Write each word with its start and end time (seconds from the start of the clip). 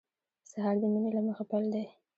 سهار 0.51 0.75
د 0.81 0.83
مینې 0.93 1.11
له 1.15 1.21
مخې 1.27 1.43
پیل 1.49 1.65
دی. 1.73 1.85